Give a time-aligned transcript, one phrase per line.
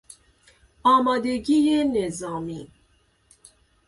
[0.83, 2.71] آمادگی نظامی